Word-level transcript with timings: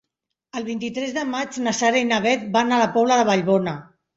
El 0.59 0.63
vint-i-tres 0.69 1.13
de 1.17 1.25
maig 1.33 1.61
na 1.67 1.75
Sara 1.81 2.01
i 2.01 2.09
na 2.15 2.21
Bet 2.27 2.51
van 2.59 2.73
a 2.79 2.83
la 2.85 2.89
Pobla 2.99 3.19
de 3.23 3.29
Vallbona. 3.33 3.79